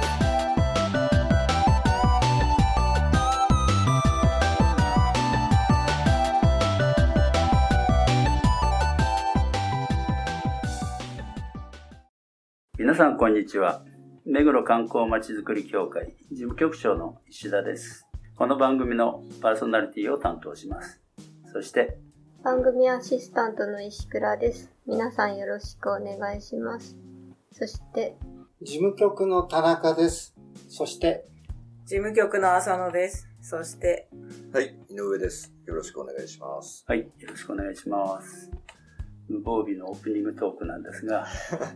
[12.81, 13.83] 皆さんこんにちは。
[14.25, 18.07] 目黒観光まちづくり協会事務局長の石田です。
[18.35, 20.99] この番組のパーソナリティを担当します。
[21.53, 21.99] そして、
[22.43, 26.97] 番組アシスタントの石倉です皆さんよろしくお願いします
[27.51, 28.15] そして
[28.63, 30.33] 事務局の田中です。
[30.67, 31.27] そして、
[31.85, 33.29] 事務局の浅野です。
[33.41, 34.09] そして、
[34.53, 35.53] はい、井上です。
[35.67, 36.83] よろしくお願いします。
[36.87, 38.49] はい、よろしくお願いします。
[39.31, 41.25] 無防備のオープニングトークなんですが、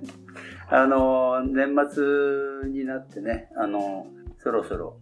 [0.69, 4.07] あの、年末になってね、あの、
[4.39, 4.99] そろそろ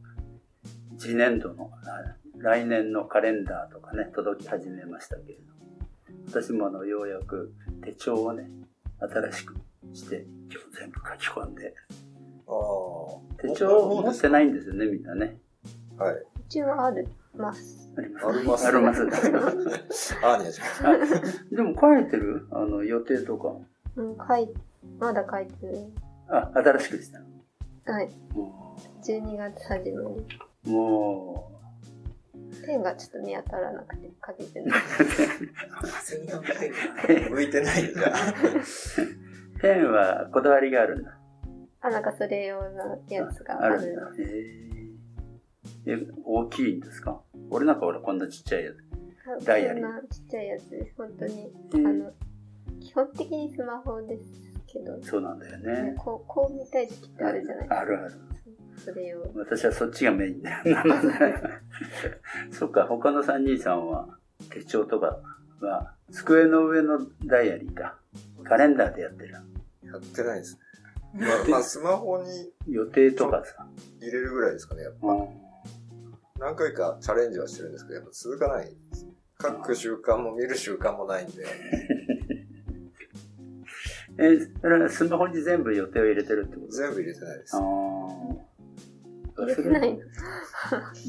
[0.97, 5.87] 次年度の、あ来年のカレンダーとかね、届き始めましたけれども、
[6.27, 8.49] 私もあの、ようやく手帳をね、
[8.99, 9.55] 新しく
[9.93, 11.75] して、今日全部書き込んで、
[12.47, 13.41] ああ。
[13.41, 15.37] 手帳を持ってないんですよね、みんなね。
[15.97, 16.15] はい。
[16.15, 18.19] うちはあるますありま
[18.57, 18.67] す。
[18.67, 19.41] ありますありま
[19.91, 20.15] す。
[20.23, 20.63] あーにゃじゃ
[21.55, 22.47] でも書いてる？
[22.51, 23.55] あの、予定とか。
[23.95, 24.51] うん書い
[24.99, 25.87] まだ書いてる
[26.27, 27.25] あ、新しくしたの。
[27.85, 28.75] はいも
[29.05, 29.97] 12月初めに
[30.65, 31.51] う、も
[32.65, 34.79] ペンがちょっと見当たらなくて書けてない
[36.01, 36.41] 専用
[37.07, 37.93] ペン向いてない
[39.61, 41.17] ペンはこだわりがあるんだ。
[41.81, 44.01] あなんかそれ用のやつがあるあるんだ。
[44.01, 44.82] へえ。
[45.85, 47.21] え、大きいんですか？
[47.49, 49.45] 俺なんか俺こんなちっちゃいやつ。
[49.45, 52.11] ダイヤリーこんなちっちゃいやつです本当にうんあの
[52.81, 54.23] 基本的にスマホです
[54.67, 55.95] けど、そうなんだよね。
[55.97, 58.13] こうこう見たい時ってあるじゃないですかあるある。
[58.83, 60.77] それ用私はそっちがメインだよ。
[62.51, 64.17] そっか、他の3人さんは
[64.49, 65.19] 手帳とか
[65.61, 67.97] は机の上のダイアリーか。
[68.43, 69.33] カレンダーでやってる。
[69.33, 69.39] や
[69.97, 70.59] ってないです
[71.13, 71.25] ね。
[71.25, 73.65] まあ、まあ、スマホに予定とかさ。
[74.01, 75.07] 入れるぐらいですかね、やっぱ。
[75.07, 75.42] うん
[76.39, 79.07] 何回かチャレンジはしてるんですけど、やっぱ続かないです。
[79.41, 81.45] 書く習慣も見る習慣もないんで。
[84.19, 86.71] え、それはスマホに全部予定を入れてるってこと？
[86.71, 87.59] 全部入れてないですあ。
[87.59, 87.61] あ。
[89.37, 89.99] 入れてないの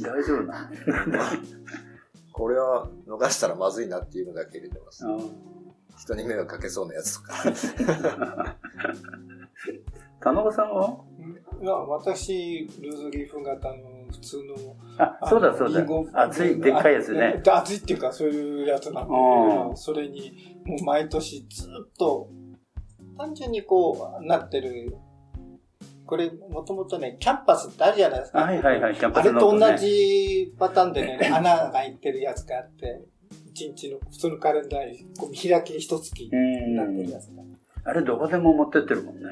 [0.02, 0.70] 大丈夫な
[1.06, 1.18] の？
[2.32, 5.04] これは逃したらまずいなっていうのだけ入れてます。
[5.06, 5.18] あ
[5.98, 7.32] 人に迷惑かけそうなやつとか。
[7.34, 8.54] ー
[10.20, 11.04] 田中さんは？
[11.60, 13.74] いや私、ルーズリーフ型の
[14.14, 14.54] 普通の。
[14.98, 16.22] あ、そうだそうだ。
[16.22, 17.42] 熱い、でっかいやつね。
[17.48, 22.30] あ熱いっていうか、そういうやつなんだけうんど、それに、もう毎年ずっと、
[23.18, 24.96] 単純にこう、なってる。
[26.06, 28.40] これ、もともとね、キャンパスってあるじゃないですか。
[28.40, 33.02] はいはいはい、キャンパあれとスノートね同じパターンでね、 穴が開いてるやつがあって、
[33.50, 37.42] 一日の普通のカレンダーにこう見開き一月うになってるんやつが。
[37.86, 39.22] あれどこでも持ってってるもんね。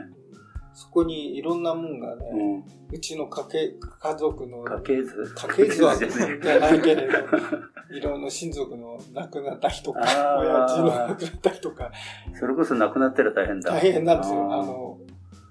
[0.74, 2.64] そこにいろんなもんがね、うん。
[2.90, 7.18] うちの家系、家族の、家系図家系図はじじゃないけれど、
[7.94, 11.90] いろんな親族の亡くなった人とか、親父の亡くなった人とか、
[12.38, 13.70] それこそ亡くなったら大変だ。
[13.70, 14.52] 大変なんですよ。
[14.52, 14.98] あの、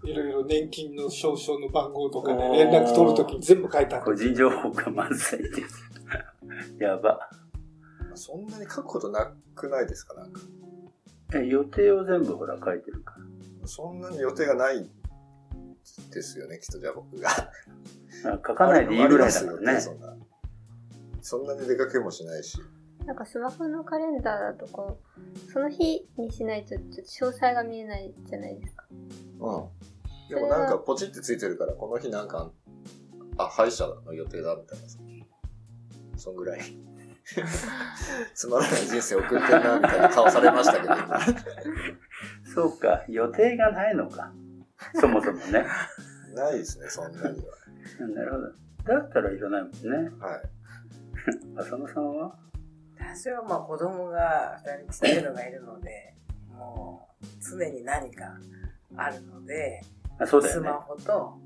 [0.04, 4.06] いろいろ年金の証書の番号とかで連絡取るときに全部書いてある。
[4.06, 5.92] 個人情報が満載です。
[6.80, 7.30] やば。
[8.16, 10.42] そんなに書くことなくないですかなんか。
[11.36, 13.16] え、予定を全部ほら書いてるか
[13.62, 13.68] ら。
[13.68, 14.90] そんなに予定がない
[16.14, 17.30] ですよね、きっとじゃあ僕が。
[17.30, 20.16] あ書かないでいいぐらいだからねそんな。
[21.22, 22.58] そんなに出かけもしないし。
[23.06, 29.92] なんかスマホのカレンダーだとこうその日にしないとちょっと詳細が見えないじゃないですかうん。
[30.30, 32.52] でもなんかポチってついてるから、この日なんか、
[33.38, 35.00] あ、歯医者の予定だみたいなさ。
[36.16, 36.62] そんぐらい。
[38.34, 41.20] つまらない人生送ってんな、みたいな顔されましたけど、今。
[42.54, 44.32] そうか、予定がないのか。
[45.00, 45.66] そもそもね。
[46.36, 47.58] ないですね、そんなには。
[48.16, 48.48] なるほど。
[48.84, 50.10] だったらいらないもんね。
[50.20, 50.42] はい。
[51.60, 52.36] 浅野さんは？
[52.98, 56.16] 私はまあ子供が2人ちっちゃいのがいるので、
[56.50, 58.38] もう常に何か
[58.96, 59.82] あるので、
[60.20, 60.80] あそうだよねスマ。
[60.80, 61.40] ホと、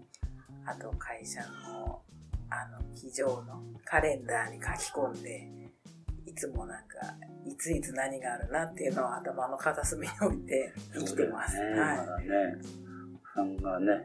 [0.65, 2.01] あと会社の、
[2.49, 5.49] あの、机上のカレンダーに書き込んで、
[6.25, 6.97] いつもなんか、
[7.45, 11.57] いついつ何があるなっていうのを頭の片隅に置いて生きてます。
[11.57, 11.75] ね。
[11.75, 12.25] まはだね。
[13.35, 14.03] さんがね、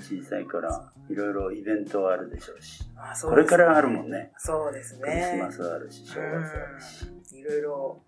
[0.00, 2.80] 小さいから、いろいろイベントはあるでしょうし。
[2.80, 2.84] い。
[2.96, 4.10] まあこれからあるもん。
[4.10, 4.32] ね。
[4.36, 5.42] そうですクリスね。
[5.42, 7.06] マスあるし、正月あるし。
[7.06, 8.02] うんいろいろ、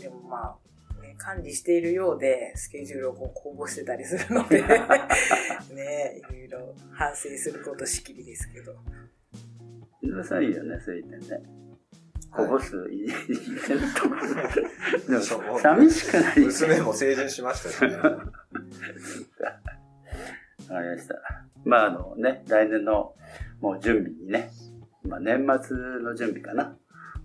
[0.00, 0.56] でもま
[0.98, 4.62] あ、ね、管理しているようで、スケジュールをこう公募してたりするので、
[5.74, 8.72] ね、いろいろ反省することしきりですけど。
[10.00, 11.42] 井上さんいいよね、そういう点ね。
[12.30, 13.16] こぼすイベン
[13.94, 14.08] ト。
[15.10, 17.98] でも、寂しくない娘も成人しましたしね。
[20.72, 21.14] わかりました。
[21.64, 23.14] まあ、あのね、来年の
[23.60, 24.50] もう準備にね、
[25.04, 26.76] まあ、年末の準備かな。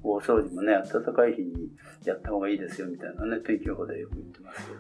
[0.03, 1.71] 大掃除もね、暖かい日に
[2.05, 4.79] やった方がいいですよみたいなね、天気予報でよく言ってますけど。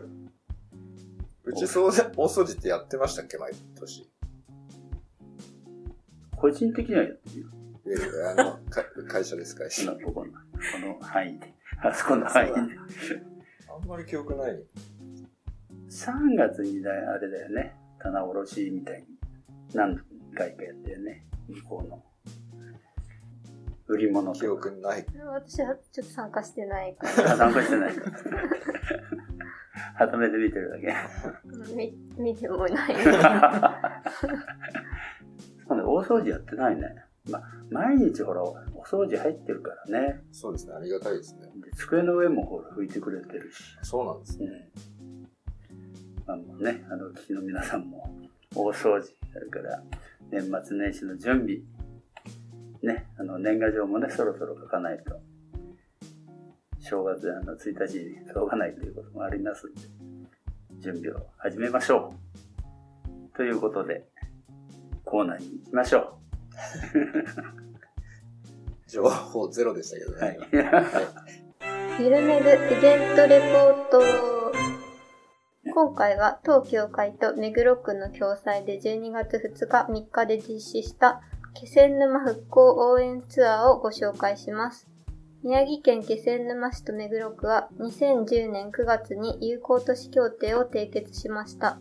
[1.45, 1.91] うちそう大
[2.25, 4.09] 掃除ってやってましたっけ毎年。
[6.35, 7.47] 個人的にはやってるよ。
[7.85, 9.91] いやいやあの、か会社です、会社。
[9.91, 10.39] この、ここの、こ
[10.99, 11.53] の範囲で。
[11.81, 12.53] あそこの範囲で。
[12.53, 14.63] あんまり記憶ない。
[15.89, 17.75] 3月にだあれだよね。
[17.99, 19.05] 棚卸しみたいに
[19.73, 19.97] 何
[20.35, 21.25] 回かやったよね。
[21.47, 22.03] 向こうの。
[23.87, 24.53] 売り物記とか。
[24.69, 25.05] 憶ない。
[25.33, 27.33] 私はちょっと参加してないから。
[27.33, 27.93] あ参加してない。
[29.95, 30.93] はためて見てるだけ。
[31.75, 32.95] 見見てもない。
[35.67, 36.83] そうね、大掃除やってないね。
[37.29, 38.55] まあ、毎日ほら、お
[38.85, 40.21] 掃除入ってるからね。
[40.31, 41.41] そうですね、ありがたいですね。
[41.63, 43.63] で机の上もほら、拭いてくれてるし。
[43.81, 44.45] そうなんですね。
[44.45, 44.96] うん。
[46.27, 48.13] まあもうね、あの、聞きの皆さんも、
[48.53, 49.81] 大掃除、それから、
[50.29, 51.59] 年末年始の準備、
[52.83, 55.19] ね、あの、年賀状もね、そろそろ書かないと、
[56.79, 59.81] 正月あの1日に届かないということもありますんで、
[60.81, 62.13] 準備を始めましょ
[63.33, 63.35] う。
[63.37, 64.03] ということで、
[65.05, 66.19] コーナーに行きましょ
[68.87, 70.15] 情報ゼロでしたけどう。
[70.15, 70.37] はね
[71.99, 72.03] い。。
[72.03, 73.39] ゆるめるイベントレ
[73.89, 74.36] ポート。
[75.79, 81.21] 今回は当協会と目黒区の共催で12月2日3日で実施した
[81.53, 84.89] 気仙沼復興応援ツアーをご紹介します。
[85.43, 91.77] 宮城県気仙沼市と目黒区は2010年9月に友好都市協定を締結しました。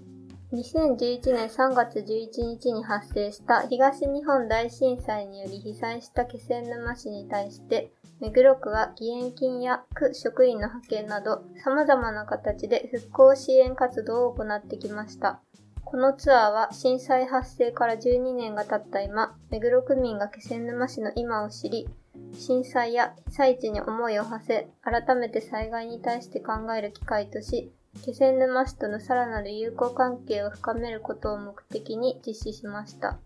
[0.53, 7.91] 2011年3月11日に発生した東日本大震災により被災した気仙沼市に対して
[8.21, 15.41] 目黒区は義援金や区職員の派遣など様々な形で復興支援活動を行ってきました。
[15.85, 21.89] このツアーは震災発生から12年が経った今、目黒区民が気仙沼市の今を知り、
[22.33, 27.71] 震災や被災地に思いを馳せ、改めて災害に対して考える機会とし、
[28.03, 33.19] 気仙沼市とのさらなる友好関係を深めることを目的に実施しました。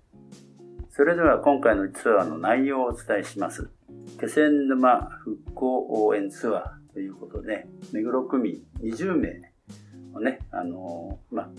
[0.91, 3.71] それでは今回のツアーの内容をお伝えします。
[4.19, 9.41] 気仙沼復興応援ツアーということで、目黒区民20名
[10.15, 11.51] をね、あのーまあ、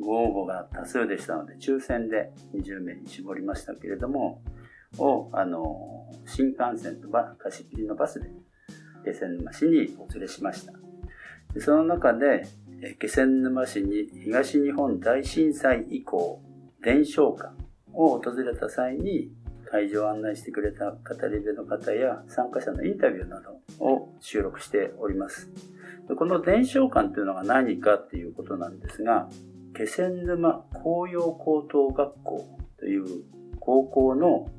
[0.00, 4.40] ご応募が多数でしたので、抽選で20名に絞りましたけれども、
[4.98, 8.30] を、あのー新幹線とバ貸し切りのバスで
[9.04, 10.83] 気仙沼市にお連れしました。
[11.54, 12.46] でその中で、
[12.82, 16.42] え気仙沼市に東日本大震災以降、
[16.82, 17.54] 伝承館
[17.92, 19.30] を訪れた際に
[19.70, 20.98] 会場を案内してくれた語
[21.28, 25.48] り部の方や参加者のインタビューなどを収録しております。
[26.08, 29.28] でこの伝承館というのが何かっていうことなんですが、
[29.76, 33.04] 気仙沼紅葉高等学校という
[33.60, 34.50] 高校の、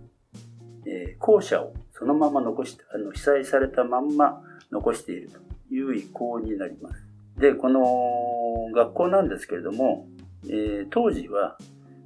[0.87, 7.05] え校舎をそのまま残して、あの被災されたまんま残しているという遺構になります。
[7.37, 10.07] で、この学校なんですけれども、
[10.45, 11.57] えー当時は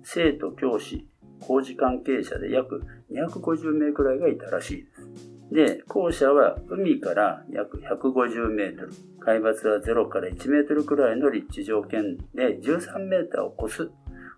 [0.04, 1.08] 生徒、教師、
[1.42, 5.30] 工事関係者で約250名くらいがいたらしいです。
[5.52, 13.90] で、校舎は海から約150メートル、海抜は0から1メートルくらいの立地条件で13メーターを超す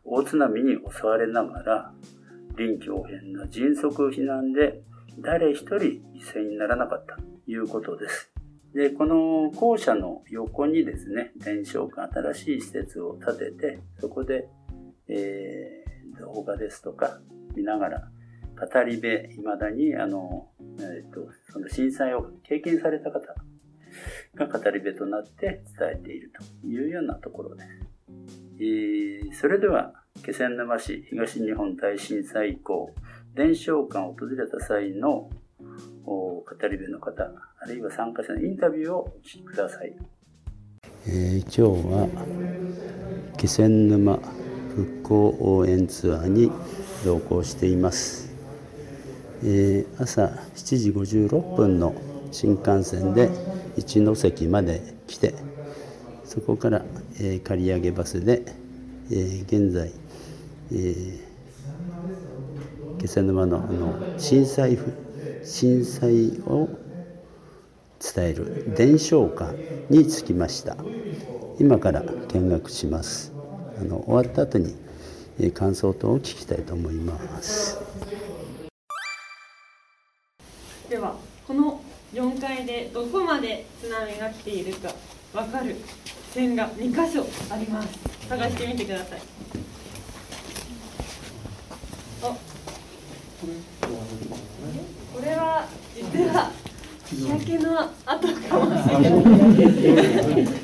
[0.06, 1.94] 大津波に襲われながら、
[2.58, 4.82] 臨機応変な迅速避難で
[5.20, 6.02] 誰一人犠
[6.34, 8.31] 牲にならなかったということです。
[8.74, 14.48] で、この校舎の横にですね、伝承館、新しい施設を建てて、そこで、
[15.08, 17.20] えー動画ですとか
[17.56, 18.12] 見ながら、
[18.60, 20.50] 語り部、未だに、あの、
[20.80, 23.20] えっ、と、その震災を経験された方
[24.36, 27.70] が語り部となって伝えているというようなところです。
[28.60, 29.94] えーそれでは、
[30.26, 32.94] 気仙沼市東日本大震災以降、
[33.34, 35.30] 伝承館を訪れた際の
[36.06, 39.96] 語り部の方、あるいは参加者のインタビューをお聞きください。
[41.08, 42.08] え今日は
[43.38, 44.20] 気仙沼
[44.76, 46.52] 復興応援ツアーに
[47.04, 48.32] 同行しています、
[49.44, 51.96] えー朝7時56分の
[52.32, 53.30] 新幹線で
[53.76, 55.34] 一ノ関まで来て
[56.24, 56.84] そこから、
[57.20, 58.44] えー借り上げバスで、
[59.10, 59.92] えー現在、
[60.72, 61.32] えー
[63.00, 64.94] 気仙沼のあの震災ふ
[65.44, 66.70] 震災を
[68.00, 69.56] 伝える伝承館
[69.90, 70.76] に着きました。
[71.60, 73.32] 今から見学します。
[73.80, 74.76] あの終わった後に
[75.40, 77.80] え感想等を聞きたいと思います。
[80.90, 81.16] では
[81.48, 81.82] この
[82.14, 84.94] 4階でどこまで津波が来ているか
[85.34, 85.76] わかる
[86.34, 87.88] 線が2箇所あります。
[88.28, 89.22] 探してみてください。
[92.24, 92.36] あ
[95.22, 96.02] これは実
[96.34, 96.50] は
[97.06, 99.12] 日焼けの跡かもしれない。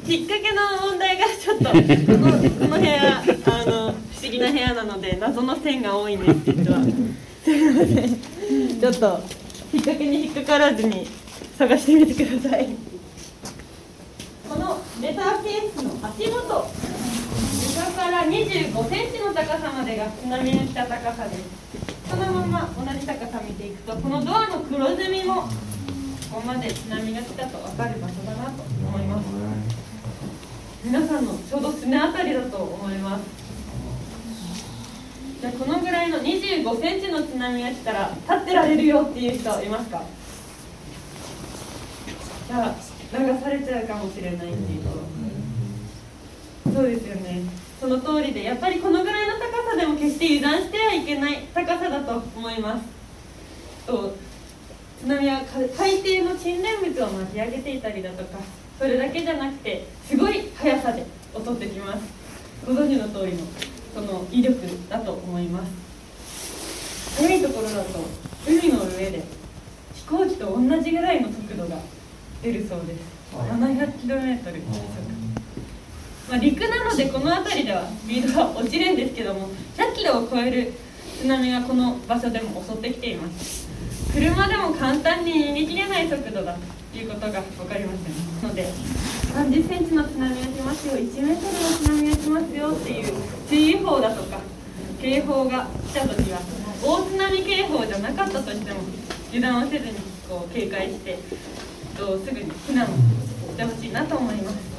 [0.01, 3.23] きっかけの問題がちょっとこのこの部屋あ
[3.67, 6.57] の不思議な部屋なので謎の線が多いんです。
[6.57, 6.83] 実は。
[7.43, 8.79] すいません。
[8.79, 9.19] ちょっと
[9.73, 11.07] 引っ掛けに引っかからずに
[11.55, 12.69] 探してみてください。
[14.49, 16.67] このレターケースの足元
[17.77, 21.96] 床から25センチの高さまでが津波の来た高さです。
[22.09, 25.49] そのまま同じ高さ見ていくとこのドアの黒ずみもこ
[26.41, 29.25] こまで津波が来たと分かる場所だなと思います。
[30.83, 33.23] 皆さんのちょうどすねあたりだと思います。
[35.41, 40.03] じゃあこのぐらいの25センチの津波が来たら立ってられるよっていう人いますか？
[42.47, 42.75] じゃあ
[43.19, 46.71] 流されちゃうかもしれないっていう人。
[46.73, 47.41] そうですよね
[47.79, 52.83] その通りでやっぱりこのぐらいの高さでも決して油断してはいけない高さだと思います。
[53.85, 54.15] と
[54.99, 58.39] 津波はか海底の沈殿物を巻き上げていたりだとか
[58.79, 61.99] それだけじゃなくてすごい速さで襲ってきます。
[62.65, 63.43] ご存知の通りの
[63.93, 65.71] その威力だと思います。
[67.17, 67.99] 速いところだと
[68.47, 69.23] 海の上で
[69.93, 71.77] 飛行機と同じぐらいの速度が
[72.41, 72.99] 出るそうです。
[73.33, 75.06] 700km 時速
[76.29, 80.73] まあ、陸なのでこの辺りではスピードは落ちるんですけども100キロを超える
[81.21, 83.67] 津波がこの場所でも襲ってきています。
[84.13, 86.57] 車でも簡単に逃げ切れない速度だ
[86.91, 93.13] ということが分かりますので30センチの津波が来ますよ1メートルの津波が来ますよっていう
[93.47, 94.39] 注意報だとか
[94.99, 96.39] 警報が来た時は
[96.83, 98.79] 大津波警報じゃなかったとしても
[99.29, 99.93] 油断をせずに
[100.27, 101.19] こう警戒して
[101.95, 104.76] とすぐに避難をしてほしいなと思います。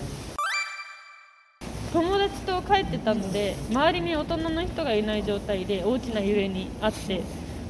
[2.69, 7.23] 帰ってたので周りに大人の人がいない状態で大きな揺れにあって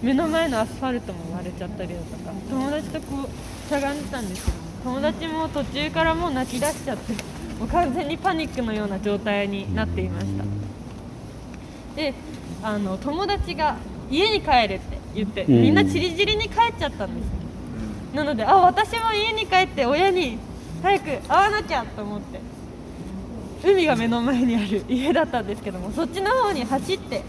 [0.02, 7.12] 目の前のアスファルトも割れちゃったりだとか友達とこうしゃがんでたんですけど友達も途中からもう泣き出しちゃって
[7.58, 10.44] もう完全にパニックのような状態になっていました。
[11.96, 12.14] で
[12.62, 13.76] あの友達が
[14.10, 15.62] 家に帰れって言ってうん。
[15.62, 17.26] みんなチリチリに帰っちゃったんです。
[18.14, 20.38] なのであ私も家に帰って親に
[20.82, 22.40] 早く会わなきゃと思って
[23.64, 27.22] 海が目の前にある家だったんですけどもそっちの方に走って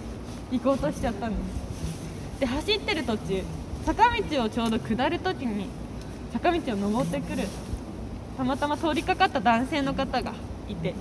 [0.51, 2.39] 行こうとしちゃったんです。
[2.39, 3.43] で走ってる途中
[3.85, 5.65] 坂道をちょうど下る時に
[6.31, 7.47] 坂道を登ってくる
[8.37, 10.33] たまたま通りかかった男性の方が
[10.67, 10.93] いて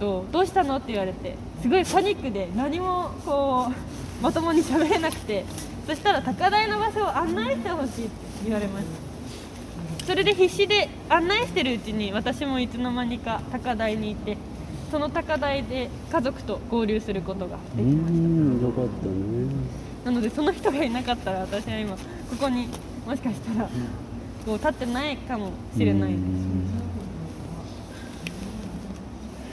[0.00, 0.76] どうしたの？
[0.76, 5.44] って言われてすごいパニックで何もこうまともに喋れなくて
[5.86, 8.10] そしたら高台の場所を案内してほしいって
[8.44, 8.86] 言われまし
[10.00, 14.36] たそれで必死で案内してるうちに私もいつの間にか高台にいて
[14.90, 18.14] その高台で家族と合流することができまし
[18.60, 18.66] た。
[18.66, 21.98] よかったねなのでその人がいなかったら私は今こ
[22.40, 22.68] こに
[23.06, 23.68] もしかしたら
[24.46, 26.22] こう立ってないかもしれないです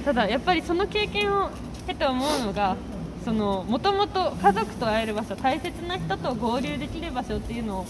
[0.05, 1.49] ただやっぱりその経験を
[1.87, 2.77] 経て思うのが
[3.25, 7.85] そのもともと家族と会える場所大切な人と合流できる場所っていうのを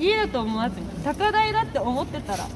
[0.00, 2.48] 家だと思わずに高台だって思ってたら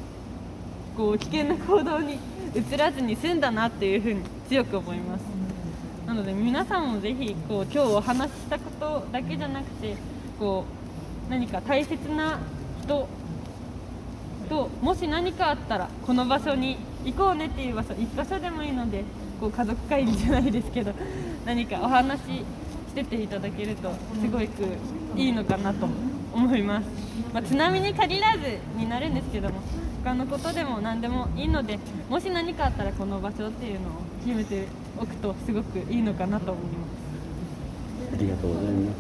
[0.97, 2.19] こう危険な行動に
[2.55, 5.23] 移らずに済んだなっていうふうに強く思います。
[6.07, 9.97] なので皆さんもぜひこう今日お話ししたことだけじゃなくて
[10.39, 10.65] こ
[11.29, 12.39] う何か大切な
[12.83, 13.09] 人
[14.49, 19.05] ともし何かあったらこの場所に行こうねっていう場所一箇所でもいいので
[19.41, 20.93] こう家族会議じゃないですけど
[21.47, 22.25] 何かお話し
[22.89, 23.91] してていただけると
[24.21, 24.45] すごく
[25.17, 25.89] いいのかなと
[26.35, 26.87] 思います、
[27.33, 28.41] まあ、津波に限らず
[28.77, 29.61] になるんですけども
[30.05, 31.79] 他のことでも何でもいいので
[32.09, 32.83] もし何かあった。
[32.85, 33.93] らこの場所っていうのを
[34.25, 34.67] 決めて
[34.99, 36.71] おくとすごくいいのかなと思いま
[38.11, 38.93] すありがとうございま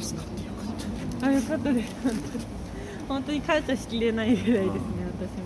[0.00, 0.14] す
[1.22, 1.72] あよかった。
[1.72, 1.94] です
[3.08, 4.80] 本当に感謝しきれないぐらいですね
[5.18, 5.44] 私も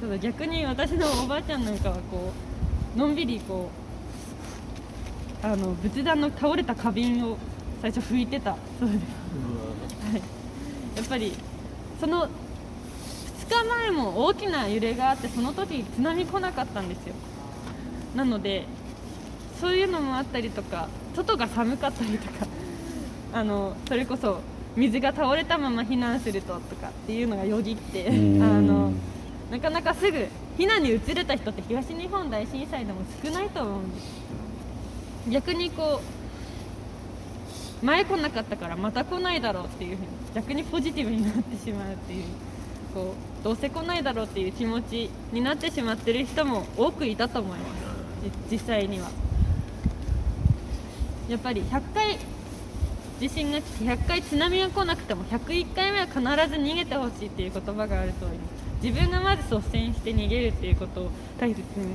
[0.00, 0.06] た。
[0.08, 2.32] だ逆に私のおばあちゃんなんかはこ
[2.96, 3.70] うのんびりこ
[5.42, 6.74] うあの仏壇の倒れた。
[6.74, 7.36] 花瓶を
[7.80, 8.56] 最初拭いてた。
[8.80, 9.00] そうです、
[10.12, 10.22] はい、
[10.98, 11.32] やっぱり
[12.00, 12.28] その2
[13.48, 17.14] 日前も大きな揺れがあってその時津波来なかったんですよ。
[18.16, 18.64] なので
[19.60, 22.46] そういうのもあったりとか外が寒かったりとか
[23.32, 24.40] あのそれこそ
[24.74, 28.38] 水が倒れたまま避難するととかっていうのがよぎってあうん。
[28.66, 28.92] の
[29.52, 30.26] なかなかすぐ
[30.58, 34.04] 避難に移れた人って東日本大震災でも少ないと思うんです。
[35.30, 36.17] 逆にこう
[37.82, 42.24] 前来なかったからまた来ないだろうっていうふうに逆にポジティブになってしまうっていう
[42.94, 47.88] こうどうせ来ないだろうっていう気持ちになってしまってる人も多くいたと思います。
[48.50, 49.10] 実際には。
[51.28, 52.18] やっぱり100回
[53.20, 61.94] 地震が来て100回津波が来なくても101回目は必ず逃げてほしいっていう言葉がある通り自分がまず率先して逃げるっていうことを大切に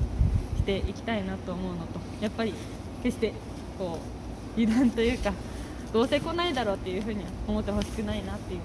[0.58, 2.54] していきたいなと思うのとやっぱり
[3.02, 3.34] 決して
[3.80, 4.00] こ
[4.58, 5.34] う油断というか
[5.94, 8.60] どうせ来ないだろうっていうふうには思ってほしくないなっていう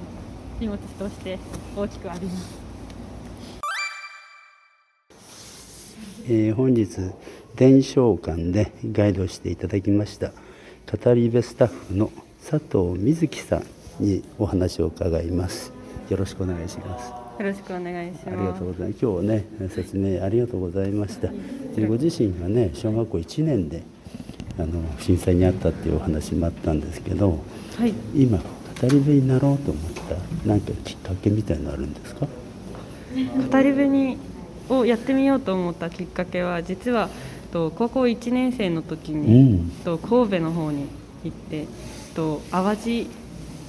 [0.67, 1.39] のが気持ちとして
[1.77, 2.59] 大きくあります。
[6.27, 6.89] えー本日
[7.55, 10.33] 伝承館でガイドしていただきました
[11.05, 12.13] 語り部スタッフの
[12.49, 13.65] 佐藤瑞希さん
[13.99, 15.73] にお話を伺います
[16.09, 18.29] よろしくお願いしますよろしくお願いします。
[18.29, 21.29] ありがとうございます今日ね説明ありがとうございました
[21.75, 23.83] でご自身がね小学校1年で
[24.59, 27.39] あの震災にあったっていうお話もあったんですけど
[27.77, 27.95] はい。
[28.15, 28.45] 今語
[28.89, 32.27] り部になろうと思った何かきっかけみたいのあるんですか？
[33.51, 34.19] 語り部に
[34.69, 37.09] をやってみようと思ったきっかけは実は
[37.53, 39.71] と高校1年生の時うに、ん。
[39.85, 40.87] と神戸の方に
[41.25, 41.67] 行って
[42.15, 43.07] と淡路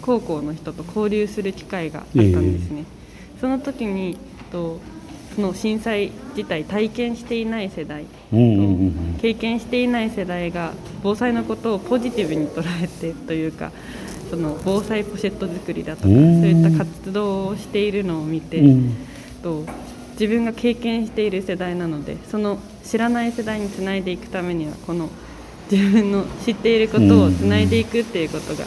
[0.02, 2.86] 高校の人と交流する機会があったんですね、
[3.40, 4.18] その時に
[4.52, 4.99] とそ
[5.40, 13.72] の震災自体体験していない世代経験していない世代が防災のことをポジティブに捉えてというか
[14.30, 18.96] その防災ポシェット作りだとかそううんいった活動をしているのを見て、うん。
[19.42, 19.66] と
[20.20, 25.10] 自分が経験している世代なのでその知らない世代につないでいくためにはこの
[25.72, 28.66] 自分の知っていることをつないでいくっていうことが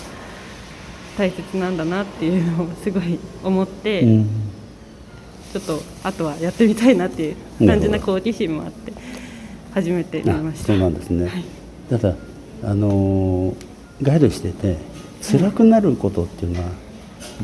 [1.19, 4.53] 大切なんだなっていうのをすごい思って、うん
[5.53, 7.37] ちょっとあとはやってみたいなっていう
[7.67, 8.93] 単純な好奇心もあって
[9.75, 10.67] 始めてみあました。
[10.67, 11.31] そうなんですね、
[11.91, 12.15] ただ
[12.65, 13.67] あのー
[14.03, 14.79] ガイドしてて
[15.21, 16.71] 辛くなることっていうのは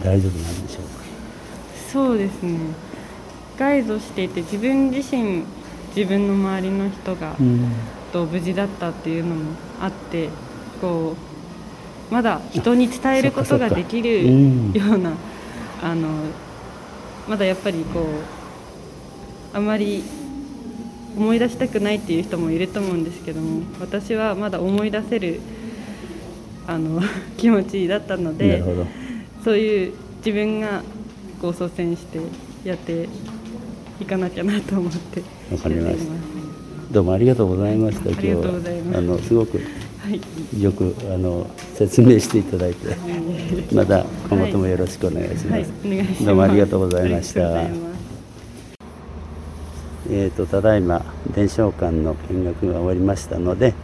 [0.03, 1.05] 大丈夫なんでしょうか、
[1.93, 2.59] そうですね。
[3.59, 5.45] ガイドしていて自分自身
[5.95, 7.73] 自分の周りの人が、うん。
[8.13, 10.31] と無事だったっていうのもあって
[10.81, 11.15] こ
[12.11, 15.13] うまだ人に伝えることができるような
[15.83, 16.09] あの
[17.29, 20.03] まだやっぱりこうあまり
[21.17, 25.41] 思い出したくないっていう人もいると思うんですけども私はまだ思い出せる
[26.67, 27.01] あの
[27.37, 28.63] 気持ちだったので
[29.45, 30.83] そういう自分が
[31.41, 32.19] こう率先して
[32.65, 33.09] やって
[34.01, 36.03] いかなきゃなと思ってわかりました。
[36.93, 38.95] どうもありがとうございました今日ありがとうございます。
[38.95, 39.67] はあのすごくはい
[40.59, 42.97] よくあの説明していただいて
[43.75, 46.25] また今後ともよろしくお願いします、はい、お願いします。
[46.27, 47.41] どうもありがとうございました。
[50.11, 53.75] えー、とただいま伝承館の見学が終わりましたので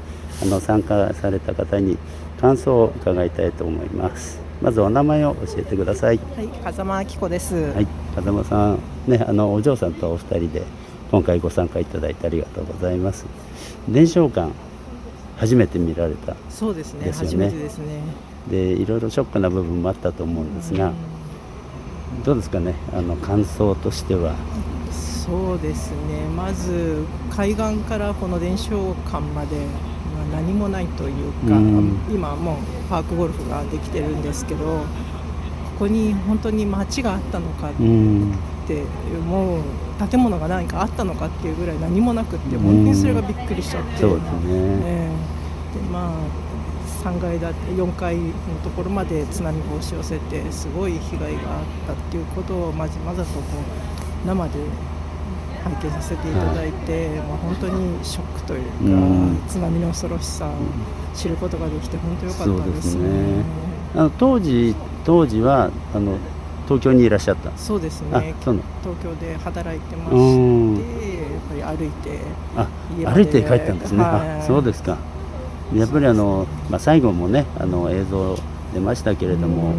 [0.42, 1.98] あの参加された方に
[2.40, 4.40] 感想を伺いたいと思います。
[4.62, 6.18] まずお名前を教えてください。
[6.36, 7.54] はい、風間明子です。
[7.54, 7.86] はい。
[8.14, 8.78] 風間さん。
[9.06, 10.62] ねあのお嬢さんとお二人で
[11.10, 13.26] 今回ご参加いただいてありがとうございます。
[13.88, 14.50] 伝承館
[15.36, 17.10] 初めて見られたそうですね。
[17.12, 18.00] 初めてですね。
[18.50, 20.92] でいろいろショックな部分もあったと思うんですが
[22.24, 24.34] どうですかねあの感想としては
[24.92, 26.28] そうですね。
[26.36, 29.56] まず海岸からこの伝承館まで
[30.14, 32.56] まあ何もないというか、うん今はもう
[32.90, 34.82] パークゴルフができてるんですけど、こ
[35.78, 38.34] こに本当に街があったのかっうん
[38.68, 38.82] て、
[39.26, 39.62] もう
[40.10, 42.62] 建物が何かあったのかっていうぐらい何もなくって、うん。
[42.62, 43.98] 本当にそれがびっくりしちゃって。
[43.98, 44.30] そうですね。
[44.84, 45.10] え
[45.74, 45.78] え。
[45.78, 46.44] でまあ
[47.04, 53.40] 3階だって4階のところまで津波が押し寄せてすごい被害があったっていうことをまじまざとこ
[54.24, 54.52] う生で
[55.64, 59.42] 拝見させていただいて、まあ、本当にショックというか、うん。
[59.48, 60.50] 津波の恐ろしさを
[61.14, 62.90] 知ることができて本当良かったです。
[62.92, 63.44] すね。
[63.94, 66.16] あの当時当時はあの
[66.64, 67.50] 東京にいらっしゃった。
[67.56, 68.66] そうですあねそうなの。
[68.82, 70.74] 東京で働いてまうしてん。
[70.76, 70.84] やっ
[71.62, 72.18] ぱり歩いて
[72.56, 72.68] あ
[73.14, 74.40] 歩いて帰ったんですね、はい。
[74.40, 74.96] あそうですか。
[75.74, 78.36] やっぱりあの、まあ、最後もねあの映像
[78.74, 79.72] 出ましたけれども、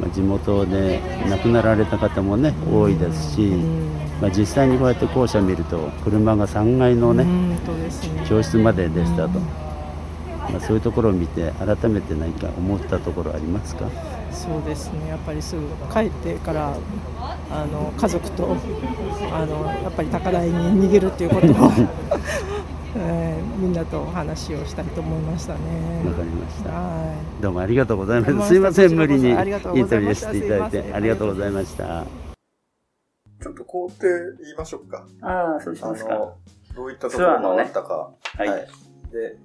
[0.00, 3.40] まあ、地元で亡くなられた方もね多いですし、
[4.20, 7.58] まあ、実際にこうやって校舎見ると車が3階のね、ね。
[8.28, 13.86] 教室まででしたと、まあ、そういうところを見て改めて何か思ったところありますか？
[14.32, 16.74] そうですねやっぱりすぐ帰ってから
[17.50, 18.56] あの家族と
[19.32, 21.50] あのやっぱり高台に逃げるっていうことを
[22.96, 26.02] えーみんなとお話をしたいと思いましたね。
[26.04, 26.70] わかりました。
[26.70, 28.48] はどうもありがとうございます。
[28.48, 32.04] すいません、無理にインありがとうタビューしていただいてありがとうございました。
[33.40, 34.08] ちょっと工程
[34.40, 35.06] 言いましょうか。
[35.20, 36.14] ああ、そうしあますか。
[36.14, 36.34] の、
[36.74, 38.10] どういったところ回ったか。
[38.36, 38.48] はい、
[39.12, 39.36] で、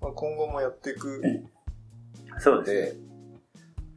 [0.00, 1.22] まあ、今後もやっていく
[2.38, 3.09] そうですね。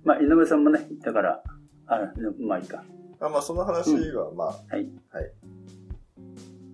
[0.03, 1.43] で、まあ、井上さんもね、言ったから、
[1.87, 1.99] あ
[2.39, 2.83] まあいいか。
[3.19, 4.89] あまあその話はまあ、はい。
[5.11, 5.31] はい。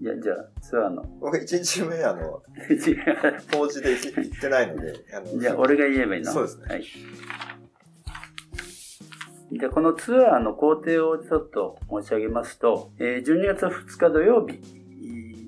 [0.01, 1.03] いや、じゃあ、ツアーの。
[1.19, 2.41] 僕1日目あの、
[3.53, 6.65] 法事で行ってないので、あのじゃあ、俺が言えばいいのそうですね。
[6.69, 6.83] はい。
[9.51, 14.61] じゃあ、このツアーの工程をちょっと申し上げますと、えー12月2日土曜日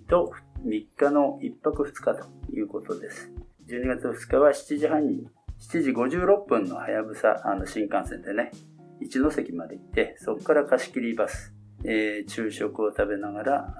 [0.10, 0.34] と
[0.66, 3.32] 3日の1泊2日ということです。
[3.68, 5.28] 12月2日は7時半に、
[5.62, 8.52] 7時56分のはやぶさ、あの新幹線でね、
[9.00, 11.54] 一ノ関まで行って、そこから貸し切りバス、
[11.86, 13.74] えー昼食を食べながら、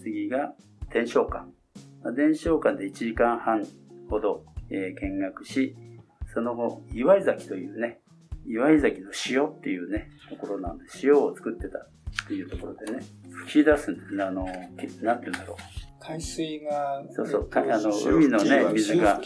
[0.00, 0.54] 次が
[0.92, 1.46] 伝承館。
[2.02, 3.66] まあ伝承館で1時間半
[4.08, 5.76] ほど、えー見学し、
[6.32, 8.00] その後、岩井崎というね、
[8.46, 11.82] 岩井崎の塩っていうね、ところなんで、塩を作ってたっ
[12.28, 13.04] ていうところでね、
[13.46, 14.46] 吹き出すんですね、あの、
[14.78, 15.56] けなんて言うんだろう。
[16.00, 19.20] 海水が、そうそうあの潮海のね水が。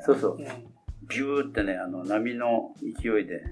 [0.00, 0.36] そうそう。
[0.38, 0.75] うん
[1.08, 3.44] ビューってね、あの、波の勢いで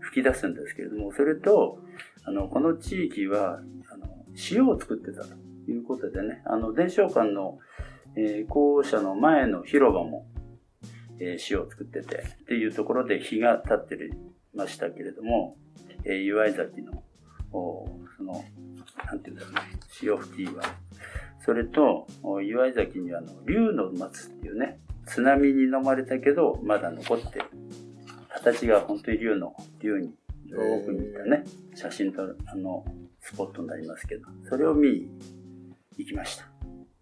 [0.00, 1.78] 吹き出すんですけれども、それと、
[2.24, 5.34] あの、この地域は、あの、塩を作ってたと
[5.68, 7.58] いうことでね、あの、伝承館の、
[8.14, 10.26] えー校舎の前の広場も、
[11.18, 14.10] えー塩を作ってて、っていうところで日が経って
[14.54, 15.56] ましたけれども、
[16.04, 17.02] えー岩井崎の、
[17.52, 18.44] おその、
[19.06, 20.62] なんていうんだろうね、潮吹き岩。
[21.44, 22.06] それと、
[22.44, 24.78] 岩井崎にはあの、竜の松っていうね、
[25.12, 27.44] 津波に飲まれたけど、まだ残ってる。
[28.30, 30.14] 形が本当に竜の、竜に、
[30.50, 31.44] 遠くにいたね、
[31.74, 32.82] 写真と、あの、
[33.20, 35.08] スポットになりますけど、それを見に
[35.98, 36.46] 行きました。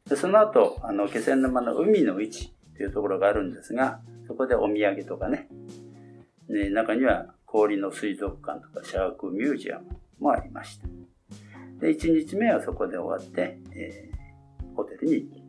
[0.08, 5.48] でその後、あの、気仙沼の海の位置というところがあるんですが、そこでお土産とかね、
[6.48, 9.86] ね中には氷の水族館とかシャークミュージアム
[10.18, 10.88] もありました。
[11.80, 14.20] で、1日目はそこで終わって、えー
[14.80, 15.39] ホテルに行き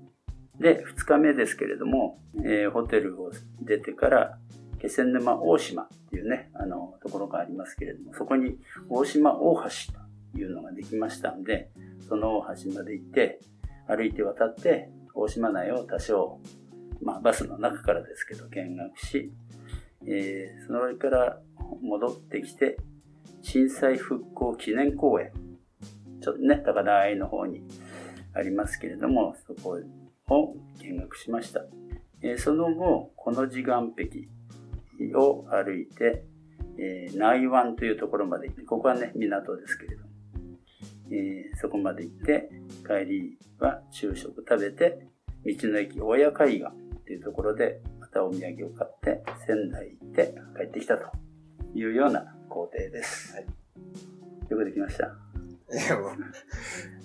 [0.62, 4.38] で、2日目ですけれども、えーホテルを出てから、
[4.80, 9.70] 気仙沼大島っていうね、あの、ところがありますけれども、そこに大島大橋
[10.34, 11.72] というのができましたんで、
[12.08, 13.40] その大橋まで行って、
[13.88, 16.40] 歩いて渡って、大島内を多少、
[17.02, 19.34] まあ、バスの中からですけど、見学し、
[20.06, 21.40] えーその上から
[21.82, 22.78] 戻ってきて、
[23.42, 25.32] 震災復興記念公園、
[26.22, 27.64] ちょっとね、高台の方に
[28.34, 29.80] ありますけれども、そこ
[30.32, 31.62] を見学しました。
[32.22, 36.24] えーその後、この時岸壁を歩いて、
[36.78, 40.10] えー内湾というところまで行って、ここはね、港ですけれども、
[41.12, 42.50] えーそこまで行って、
[42.88, 45.08] 帰りは昼食食べて、
[45.46, 46.66] 道の駅親海岸
[47.06, 51.10] というところで、またお土産を買って、仙台行って帰ってきたと
[51.74, 53.34] いうような工程です。
[53.36, 53.46] はい
[54.50, 55.06] よくできました？
[55.06, 55.10] い
[55.88, 56.12] やもう、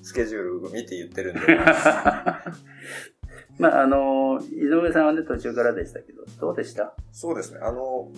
[0.03, 1.41] スケジュール見て言ってるんで。
[3.59, 6.95] まあ、あの、井上さんはね、途中からでしたけど、どうでした？
[7.13, 7.61] そうですね。
[7.63, 8.11] あの、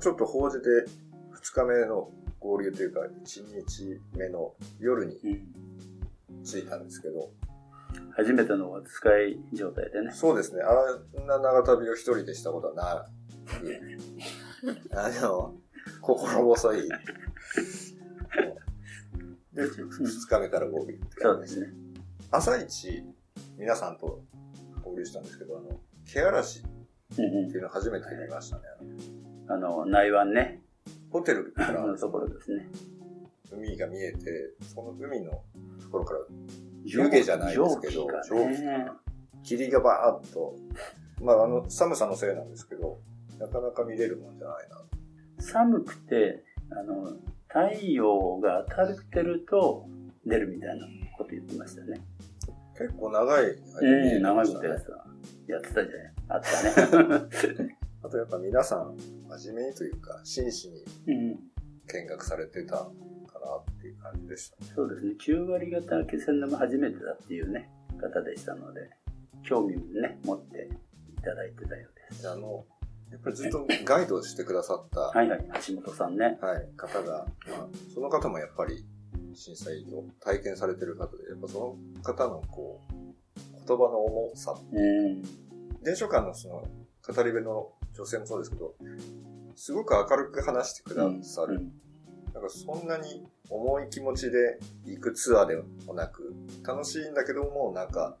[0.00, 0.86] ちょっと法事で
[1.34, 6.44] 2日目の合流というか、1日目の夜にうん。
[6.44, 7.30] 着いたんですけど、
[8.16, 10.10] 初めてのお使い状態でね。
[10.12, 10.62] そうですね。
[10.62, 13.98] あんな長旅を一人でしたことはない。
[14.94, 15.54] あの、
[16.00, 16.88] 心細い。
[19.52, 21.74] で、 2日目から合流って感じそうですね。
[22.30, 23.04] 朝一、
[23.58, 24.22] 皆さんと
[24.90, 25.80] 合流したんですけど、あの、
[26.12, 28.62] 毛嵐っうんていうの初めて見ましたね。
[28.80, 29.52] うん。
[29.52, 30.62] あの、内湾ね、
[31.10, 32.68] ホテルからのところですね。
[33.52, 35.42] 海が見えて、その海の
[35.82, 36.20] ところから
[36.84, 38.90] 湯気じゃないですけど、蒸気がね
[39.42, 40.54] 霧がバーッと、
[41.20, 43.00] まああの、寒さのせいなんですけど、
[43.38, 44.76] なかなか見れるもんじゃないな。
[45.42, 47.16] 寒くて、あの、
[47.48, 49.88] 太陽が当たってると
[50.24, 50.86] 出るみたいな
[51.18, 52.00] こと言ってましたね。
[52.80, 54.92] 結構長い間ええ見えて長いことやってた。
[55.52, 56.12] やってたじゃない。
[56.28, 57.76] あったね。
[58.02, 58.96] あとやっぱ皆さん、
[59.28, 61.38] 真面目にというか、真摯にうん。
[61.92, 62.84] 見学されてたか
[63.40, 64.72] なっていう感じでしたね。
[64.74, 65.14] そうですね。
[65.20, 67.68] 9割方気仙沼初めてだっていうね、
[68.00, 68.88] 方でしたので、
[69.42, 70.70] 興味をね、持って
[71.12, 72.22] いただいてたようです。
[72.22, 72.64] であの、
[73.10, 75.50] やっぱりずっとガイドしてくださった、はいはい。
[75.66, 76.38] 橋本さんね。
[76.40, 78.86] はい、方が、まあ、その方もやっぱり
[79.34, 82.94] 震災を体験されてる方で、やっぱその方のこう、
[83.66, 85.22] 言葉の重さ、うん。
[85.82, 86.64] 伝書館のその
[87.06, 88.74] 語り部の女性もそうですけど、
[89.56, 91.56] すごく明るく話してくださる。
[91.56, 91.72] うん。
[92.32, 96.34] なんかそんなに重い気持ちで行くツアーでもなく、
[96.66, 98.16] 楽しいんだけども、なんか、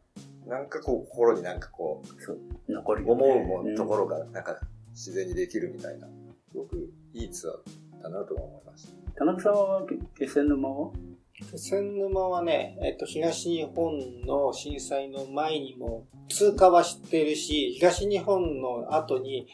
[0.46, 3.24] なんかこう、心になんかこそう、残るう、よね。
[3.24, 4.58] 思うところが、なんか、
[4.90, 6.08] 自然にできるみたいな、
[6.50, 8.92] すごくいいツアーだなとは思いました。
[9.16, 9.86] 田中さんは
[10.16, 10.92] 気仙沼を
[11.34, 19.46] 気仙沼はね、えっと、東日本の震災の前にも通過はしてるし、東日本の後に、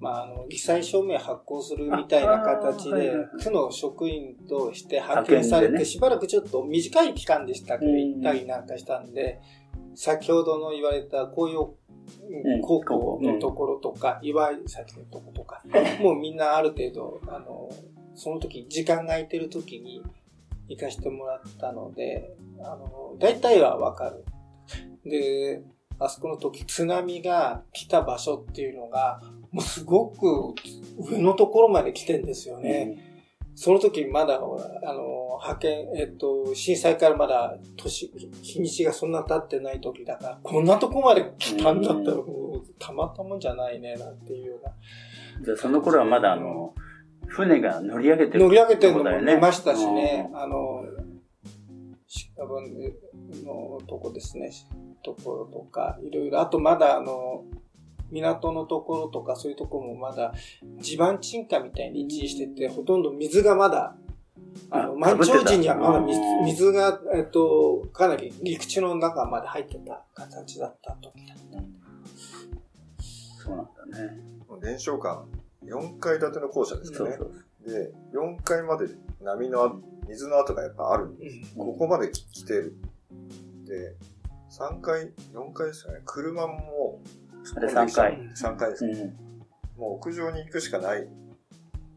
[0.00, 3.12] まあ、あの、罹災証明発行するみたいな形で
[3.42, 9.40] 区の職員として派遣されて、しばらくちょっと短い期間でしたけど、うん行ったりなんかしたんで、
[9.94, 15.62] 先ほどの言われた紅葉ん高校のところとか、岩井崎のところとか、
[16.00, 17.70] もうみんなある程度、あの、
[18.14, 20.02] その時、時間が空いてる時に
[20.68, 24.24] 行かしてもらったので、あの、大体はわかる。
[25.04, 25.62] で、
[25.98, 30.54] あそこの時、津波が来た場所っていうのが、もうすごく
[30.98, 33.14] 上のところまで来てんですよね。
[33.56, 38.10] その時まだ、あの、派遣、えっと、震災からまだ年、
[38.42, 42.16] 日にちがそんな経ってない時だから、こんなとこまで来たんだったら、
[42.80, 44.72] たまったもんじゃないね、なんていうような。
[45.44, 46.74] じゃあその頃はまだあの、
[47.34, 50.84] 船が乗り上げてる乗り上げてるのも見ましたしね、あの、
[52.36, 52.94] 鹿分
[53.44, 54.52] のとこですね、
[55.02, 57.42] ところとか、いろいろ、あとまだあの、
[58.12, 60.32] 港のところとかそういうところもまだ
[60.78, 63.96] 地盤沈下みたいに位置してて、ほとんど水がまだ、
[64.70, 66.44] あの、あ満潮時にはまだ水うん。
[66.44, 71.58] 水が、えっと、かなり陸地の中まで入ってた形だった時だった。
[73.42, 74.34] そうなんだね。
[74.62, 75.24] 伝承館、
[75.66, 77.16] 4階建ての校舎ですよね。
[77.18, 77.32] そう
[77.66, 77.72] そう。
[77.72, 78.86] で、4階まで
[79.22, 79.72] 波のあ、
[80.08, 81.54] 水の跡がやっぱあるんです。
[81.56, 82.76] ここまで来てる。
[83.66, 83.96] で、
[84.50, 86.00] 3階、4階ですよね。
[86.04, 87.00] 車も、
[87.56, 88.18] あれ3階。
[88.36, 88.92] 3階ですね。
[88.92, 89.80] うん。
[89.80, 91.06] もう屋上に行くしかないっ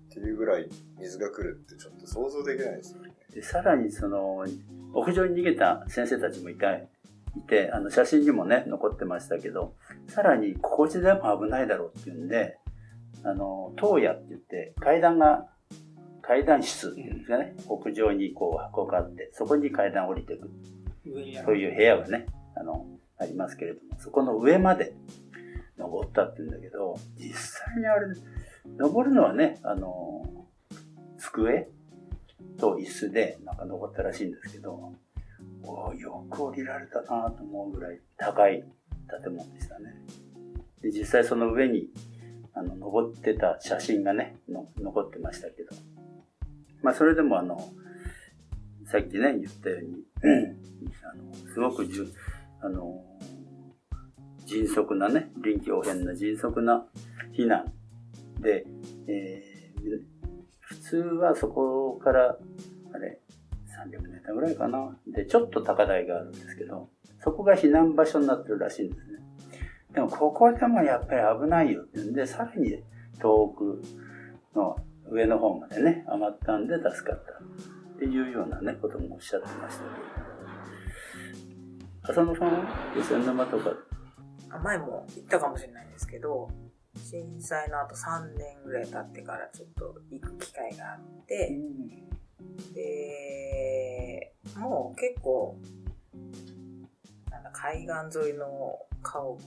[0.09, 3.13] ていうぐらい水が来るってちょっと想像できないですよね。
[3.33, 4.45] で、さらにその、
[4.93, 6.87] 屋上に逃げた先生たちもいた、い
[7.47, 9.75] て、あの、写真にもね、残ってましたけど、
[10.07, 12.57] さらに、ここでも危ないだろうっていうんで、
[13.23, 15.47] あの、当屋って言って、階段が、
[16.21, 20.49] 階段室っていうんですかね、屋上にこう箱があって、そこに階段降りていく。
[21.45, 22.25] そういう部屋がね、
[22.55, 22.85] あの、
[23.17, 24.93] ありますけれども、そこの上まで
[25.77, 28.07] 登ったって言うんだけど、実際にあれ、
[28.77, 30.45] 登るのはね、あの、
[31.17, 31.69] 机
[32.57, 34.93] と椅子でなんか登ったらしいんですけど、
[35.63, 38.63] おーよく降りられたなと思うぐらい高い
[39.23, 39.93] 建物でしたね。
[40.81, 41.89] で、実際その上に、
[42.57, 45.75] あの、登ってた写真がね、の残ってましたけど、
[46.81, 47.57] まあそれでもあの、
[48.85, 50.03] さっきね、言ったように、
[51.03, 52.07] あのすごくじゅ
[52.61, 53.03] あの
[54.45, 56.85] 迅速なね、臨機応変な迅速な
[57.33, 57.71] 避難
[58.39, 58.65] で、
[59.07, 59.57] えー
[60.67, 62.37] 普通はそこから、
[62.93, 63.19] あれ、
[63.89, 64.97] 300メーターぐらいかな。
[65.07, 66.89] で、ちょっと高台があるんですけど、
[67.23, 69.19] そこが避難場所になってるらしいんですね。
[69.97, 72.83] でも、ここでもやっぱり危ないよってんで、さらに
[73.19, 73.81] 遠く
[74.55, 74.77] の
[75.09, 79.83] 上の方までね、上がったんで助かったっていうようなね、こともおっしゃってました
[82.11, 82.13] けど。
[82.13, 83.73] 浅野さんは気仙沼とか、
[84.51, 86.47] あ前も言ったかもしれないんですけど、
[86.95, 91.57] 震災の後3年ぐらい経ってからちょっと行く機会があって、
[92.75, 95.57] で、もう結構、
[97.53, 99.37] 海岸沿いの家屋、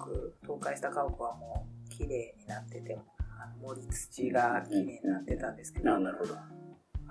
[0.43, 2.99] 倒壊した家屋はもう綺麗になってて、
[3.41, 6.35] あの森土が綺麗になってたんですけど、あなるほど。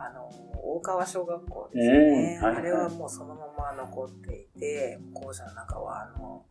[0.02, 0.30] あの、
[0.64, 2.40] 大川小学校ですよね。
[2.42, 6.46] うんはいはいあれはもうそのまま残っていて、校舎の中は、あの、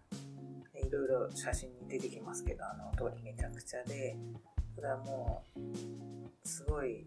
[0.75, 4.17] いろいろ写真に出てきますけど、あの、通りめちゃくちゃで、
[4.75, 7.07] それはもう、すごい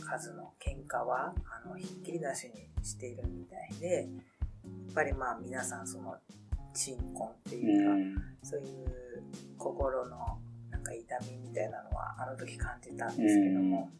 [0.00, 4.02] 数の喧嘩は、あの、ひっきりなしにしているみたいで、や
[4.90, 6.16] っぱりまあ皆さんその、
[6.74, 8.14] 鎮魂ってういうか、ん。
[8.42, 8.66] そういう
[9.58, 10.16] 心の
[10.70, 13.90] なんか痛みみたいなのはあの時感じたんですけども、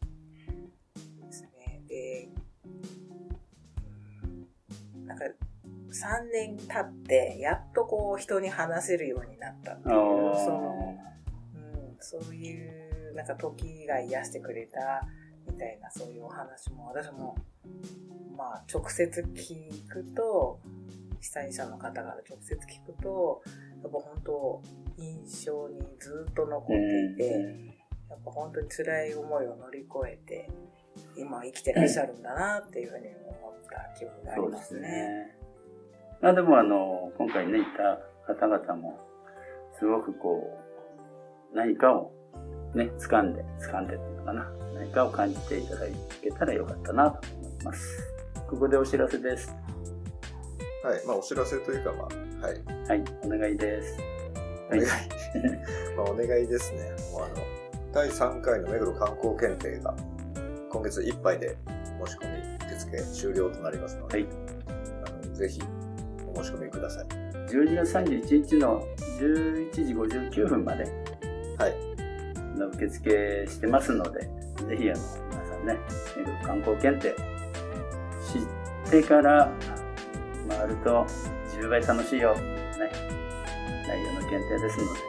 [1.24, 1.82] ですね。
[1.88, 2.42] で、うん
[5.06, 5.24] なんか
[5.92, 9.94] 3年経ってやっとこう人に話せるようになったっていう、
[10.34, 10.98] その、
[11.54, 11.60] う
[11.92, 15.06] ん、そういうなんか時が癒してくれた
[15.46, 17.36] みたいなそういうお話も私も
[18.36, 20.60] まあ直接聞くと
[21.22, 23.42] 被災者の方から直接聞くと
[23.82, 24.62] やっぱ本当
[24.98, 27.30] 印象にずっと残っていて、
[28.10, 30.50] やっぱ本当に辛い思いを乗り越えて
[31.16, 34.80] 今生きてらっしゃるんだなっていうふうに思った記憶がありまそうですすね。
[34.80, 35.36] ね。
[36.20, 37.98] まあでもあの、今回ね、いた
[38.32, 38.98] 方々も、
[39.78, 40.60] すごくこ
[41.52, 42.12] う、何かを
[42.74, 44.52] ね、掴んで、掴んでっていうのかな。
[44.74, 45.86] 何かを感じていただ
[46.22, 48.14] けたらよかったなと思います。
[48.48, 49.61] ここでお知らせです。
[50.82, 51.06] はい。
[51.06, 52.08] まあ、お知らせというか、ま
[52.42, 52.62] あ、はい。
[52.88, 53.96] はい、お願いです。
[54.68, 54.82] お願い。
[55.96, 56.90] まあ、お願いですね。
[57.12, 57.34] もうあの、
[57.92, 59.94] 第3回の目黒観光検定が
[60.70, 61.56] 今月いっぱいで
[62.04, 64.28] 申し込み受付終了となりますので、はい
[65.04, 65.60] あのぜひ
[66.26, 67.04] お申し込みください。
[67.48, 68.86] 12月31日の
[69.20, 70.84] 11時59分まで
[71.58, 72.58] はい。
[72.58, 75.78] の受付してますので、ぜひあの皆さんね、
[76.16, 77.14] 目黒観光検定
[78.32, 79.52] 知ってから
[80.58, 81.06] 回ると
[81.60, 82.34] 10倍楽しいよ。
[82.34, 82.42] ね。
[83.86, 85.00] 内容の検定ですので、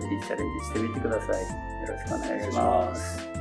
[0.00, 1.42] ぜひチャレンジしてみてください。
[1.42, 3.34] よろしくお願いします。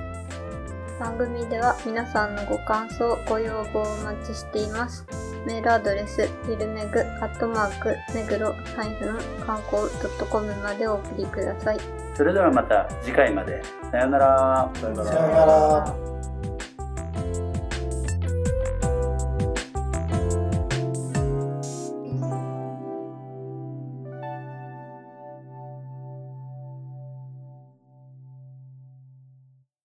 [1.00, 5.06] 番組では皆さんのご感想、ご要望をお待ちしています。
[5.46, 9.84] メールアドレス、フィルメグ、アットマーク、目黒、ハイフン、観光
[10.30, 11.80] .com までお送りください。
[12.16, 13.62] それではまた次回まで。
[13.92, 14.72] さようなら。
[14.76, 16.03] さようさよなら。